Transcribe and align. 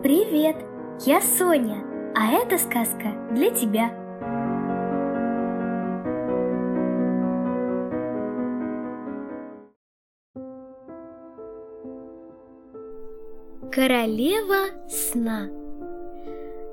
Привет, 0.00 0.54
я 1.06 1.20
Соня, 1.20 1.82
а 2.14 2.30
эта 2.30 2.56
сказка 2.56 3.16
для 3.32 3.50
тебя. 3.50 3.90
Королева 13.72 14.68
сна 14.88 15.48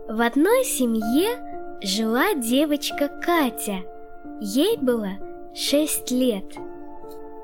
В 0.07 0.21
одной 0.21 0.63
семье 0.63 1.79
жила 1.81 2.35
девочка 2.35 3.07
Катя. 3.07 3.79
Ей 4.39 4.77
было 4.77 5.13
шесть 5.55 6.11
лет. 6.11 6.53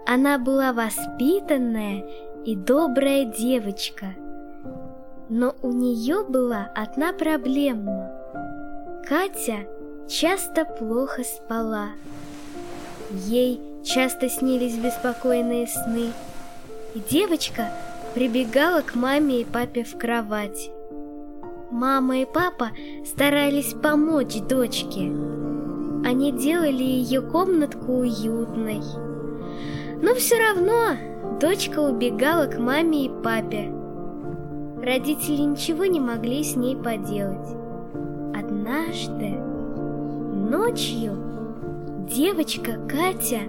Она 0.05 0.38
была 0.38 0.73
воспитанная 0.73 2.07
и 2.45 2.55
добрая 2.55 3.25
девочка– 3.25 4.14
но 5.32 5.56
у 5.62 5.71
нее 5.71 6.26
была 6.28 6.70
одна 6.76 7.14
проблема. 7.14 8.12
Катя 9.08 9.60
часто 10.06 10.66
плохо 10.66 11.24
спала. 11.24 11.92
Ей 13.12 13.62
часто 13.82 14.28
снились 14.28 14.76
беспокойные 14.76 15.68
сны, 15.68 16.12
и 16.94 17.00
девочка 17.10 17.71
прибегала 18.14 18.82
к 18.82 18.94
маме 18.96 19.40
и 19.40 19.46
папе 19.46 19.86
в 19.86 19.98
кровать. 19.98 20.70
Мама 21.71 22.20
и 22.20 22.26
папа 22.26 22.71
старались 23.06 23.74
помочь 23.74 24.36
дочке. 24.42 25.14
Они 26.06 26.34
делали 26.34 26.84
ее 26.84 27.21
комнатку 27.21 28.00
уютной. 28.00 28.82
Но 30.02 30.14
все 30.14 30.38
равно 30.38 30.98
дочка 31.40 31.79
убегала 31.79 32.48
к 32.48 32.59
маме 32.59 33.06
и 33.06 33.09
папе, 33.23 33.72
Родители 34.84 35.42
ничего 35.42 35.86
не 35.86 36.00
могли 36.00 36.44
с 36.44 36.56
ней 36.56 36.76
поделать. 36.76 37.56
Однажды 38.36 39.30
ночью 39.30 41.14
девочка 42.10 42.80
Катя 42.90 43.42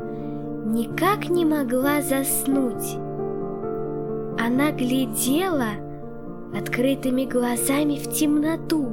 никак 0.67 1.31
не 1.31 1.45
могла 1.45 2.03
заснуть. 2.03 2.97
Она 4.39 4.73
глядела 4.73 5.71
открытыми 6.55 7.25
глазами 7.25 7.97
в 7.97 8.13
темноту, 8.13 8.93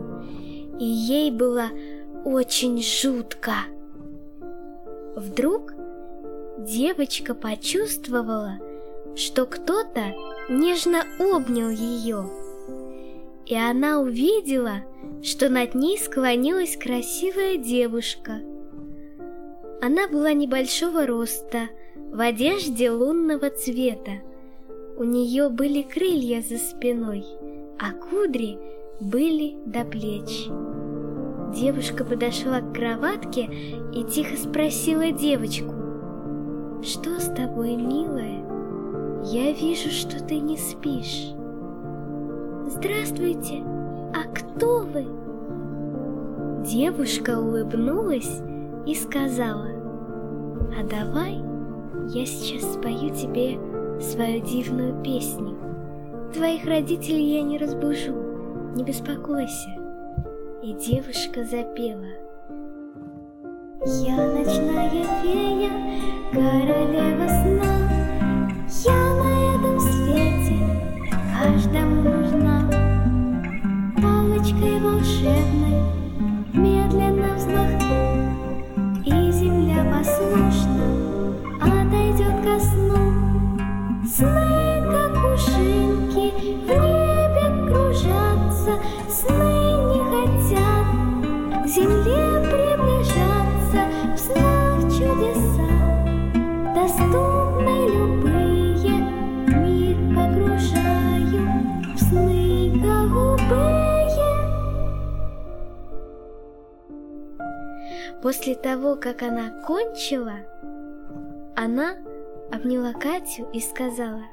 и 0.80 0.86
ей 0.86 1.32
было 1.32 1.66
очень 2.24 2.82
жутко. 2.82 3.52
Вдруг 5.16 5.74
девочка 6.60 7.34
почувствовала, 7.34 8.60
что 9.16 9.46
кто-то 9.46 10.14
нежно 10.50 11.04
обнял 11.20 11.70
ее. 11.70 12.30
И 13.46 13.56
она 13.56 14.00
увидела, 14.00 14.84
что 15.24 15.50
над 15.50 15.76
ней 15.76 15.98
склонилась 15.98 16.78
красивая 16.78 17.58
девушка. 17.58 18.40
Она 19.82 20.08
была 20.08 20.34
небольшого 20.34 21.06
роста, 21.08 21.70
в 22.12 22.22
одежде 22.22 22.92
лунного 22.92 23.50
цвета. 23.50 24.22
У 24.98 25.04
нее 25.04 25.50
были 25.50 25.84
крылья 25.84 26.42
за 26.42 26.58
спиной, 26.58 27.24
а 27.78 27.92
кудри 27.92 28.58
были 29.00 29.56
до 29.66 29.86
плеч. 29.86 30.48
Девушка 31.56 32.04
подошла 32.04 32.62
к 32.62 32.74
кроватке 32.74 33.50
и 33.94 34.04
тихо 34.04 34.38
спросила 34.38 35.12
девочку, 35.12 35.74
«Что 36.84 37.20
с 37.20 37.34
тобой, 37.34 37.76
милая?» 37.76 38.59
Я 39.32 39.52
вижу, 39.52 39.92
что 39.92 40.24
ты 40.24 40.40
не 40.40 40.58
спишь. 40.58 41.36
Здравствуйте, 42.66 43.62
а 44.12 44.24
кто 44.34 44.80
вы? 44.80 45.06
Девушка 46.66 47.38
улыбнулась 47.38 48.42
и 48.88 48.96
сказала, 48.96 49.68
а 50.76 50.84
давай 50.84 51.36
я 52.08 52.26
сейчас 52.26 52.74
спою 52.74 53.14
тебе 53.14 53.60
свою 54.02 54.42
дивную 54.42 55.00
песню. 55.04 55.56
Твоих 56.34 56.66
родителей 56.66 57.36
я 57.36 57.44
не 57.44 57.60
разбужу, 57.60 58.16
не 58.76 58.84
беспокойся. 58.84 59.70
И 60.64 60.74
девушка 60.74 61.44
запела. 61.44 62.08
Я 63.86 64.16
ночная 64.16 64.90
фея, 65.22 65.70
королева 66.34 67.28
сна, 67.28 67.79
послушно 80.30 81.36
отойдет 81.62 82.36
ко 82.44 82.60
сну. 82.60 83.02
Сны, 84.06 84.84
как 84.92 85.14
пушинки, 85.22 86.34
в 86.66 86.70
небе 86.70 87.46
кружатся. 87.68 88.74
Сны 89.10 89.54
не 89.90 90.00
хотят 90.12 91.64
к 91.64 91.68
земле 91.68 92.19
После 108.22 108.56
того, 108.56 108.98
как 108.98 109.22
она 109.22 109.50
кончила, 109.66 110.40
она 111.56 111.96
обняла 112.52 112.92
Катю 112.92 113.48
и 113.54 113.62
сказала, 113.62 114.24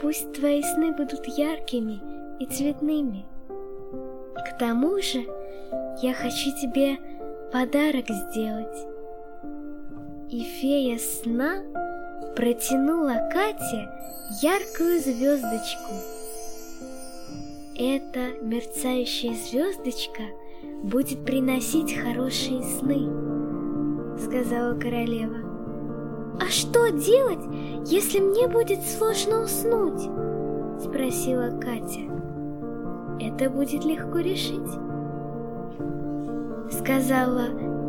«Пусть 0.00 0.32
твои 0.32 0.62
сны 0.62 0.92
будут 0.92 1.26
яркими 1.26 2.00
и 2.38 2.46
цветными. 2.46 3.26
К 3.48 4.56
тому 4.56 4.98
же 5.02 5.26
я 6.00 6.14
хочу 6.14 6.50
тебе 6.60 6.96
подарок 7.52 8.08
сделать». 8.08 8.86
И 10.30 10.44
фея 10.44 10.98
сна 10.98 11.64
протянула 12.36 13.28
Кате 13.32 13.88
яркую 14.40 15.00
звездочку. 15.00 15.92
Эта 17.74 18.44
мерцающая 18.44 19.34
звездочка– 19.34 20.22
будет 20.82 21.24
приносить 21.24 21.96
хорошие 21.96 22.62
сны, 22.62 23.08
сказала 24.18 24.74
королева. 24.74 25.36
А 26.40 26.46
что 26.46 26.88
делать, 26.88 27.44
если 27.86 28.18
мне 28.18 28.48
будет 28.48 28.82
сложно 28.82 29.42
уснуть? 29.42 30.02
спросила 30.82 31.50
Катя. 31.60 32.00
Это 33.20 33.48
будет 33.48 33.84
легко 33.84 34.18
решить, 34.18 34.68
сказала 36.72 37.44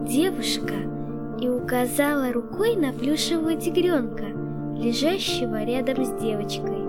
девушка 0.07 0.75
и 1.41 1.49
указала 1.49 2.31
рукой 2.31 2.75
на 2.75 2.93
плюшевого 2.93 3.55
тигренка, 3.55 4.25
лежащего 4.77 5.63
рядом 5.63 6.05
с 6.05 6.21
девочкой. 6.21 6.83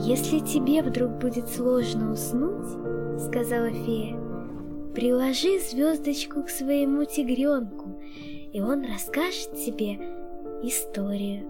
Если 0.00 0.40
тебе 0.40 0.82
вдруг 0.82 1.12
будет 1.12 1.48
сложно 1.48 2.12
уснуть, 2.12 2.68
сказала 3.22 3.70
фея, 3.70 4.25
Приложи 4.96 5.58
звездочку 5.58 6.42
к 6.42 6.48
своему 6.48 7.04
тигренку, 7.04 8.00
и 8.50 8.62
он 8.62 8.82
расскажет 8.82 9.52
тебе 9.54 9.98
историю. 10.62 11.44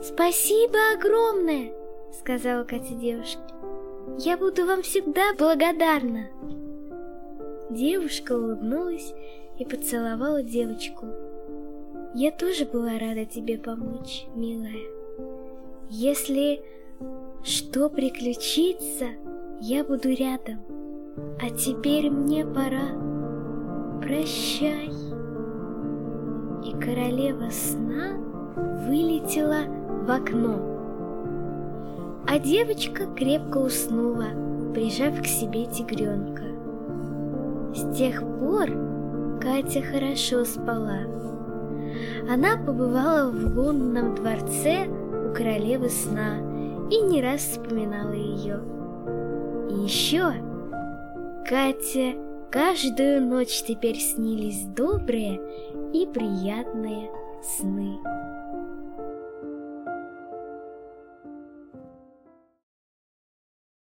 «Спасибо 0.00 0.78
огромное!»— 0.96 1.72
сказала 2.12 2.62
Катя 2.62 2.94
девушке. 2.94 3.40
«Я 4.16 4.36
буду 4.36 4.64
вам 4.64 4.82
всегда 4.82 5.34
благодарна!» 5.36 6.28
Девушка 7.68 8.34
улыбнулась 8.34 9.12
и 9.58 9.64
поцеловала 9.64 10.44
девочку. 10.44 11.06
«Я 12.14 12.30
тоже 12.30 12.64
была 12.64 12.96
рада 12.96 13.24
тебе 13.24 13.58
помочь, 13.58 14.26
милая. 14.36 14.86
Если 15.90 16.62
что 17.42 17.88
приключится, 17.90 19.06
я 19.60 19.82
буду 19.82 20.10
рядом». 20.10 20.83
А 21.16 21.50
теперь 21.50 22.10
мне 22.10 22.44
пора. 22.44 22.88
Прощай. 24.00 24.90
И 26.64 26.72
королева 26.72 27.50
сна 27.50 28.16
вылетела 28.86 29.64
в 30.06 30.10
окно. 30.10 30.58
А 32.26 32.38
девочка 32.38 33.06
крепко 33.14 33.58
уснула, 33.58 34.26
прижав 34.72 35.20
к 35.22 35.26
себе 35.26 35.66
тигренка. 35.66 36.42
С 37.74 37.96
тех 37.96 38.22
пор 38.38 38.70
Катя 39.40 39.82
хорошо 39.82 40.44
спала. 40.44 41.00
Она 42.30 42.56
побывала 42.56 43.30
в 43.30 43.58
лунном 43.58 44.14
дворце 44.14 44.86
у 44.86 45.34
королевы 45.34 45.90
сна 45.90 46.38
и 46.90 47.00
не 47.02 47.22
раз 47.22 47.40
вспоминала 47.40 48.12
ее. 48.12 48.60
И 49.70 49.84
еще 49.84 50.32
Катя 51.46 52.14
каждую 52.50 53.20
ночь 53.20 53.62
теперь 53.62 53.98
снились 53.98 54.64
добрые 54.64 55.38
и 55.92 56.06
приятные 56.06 57.10
сны. 57.42 57.98